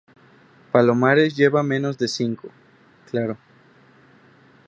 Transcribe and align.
palomares 0.71 1.35
lleva 1.37 1.61
menos 1.61 1.95
de 1.99 2.07
cinco. 2.07 2.49
claro. 3.11 3.37